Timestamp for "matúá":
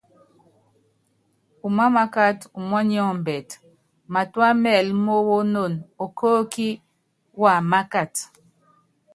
4.13-4.49